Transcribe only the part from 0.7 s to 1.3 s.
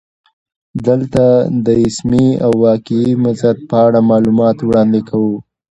دلته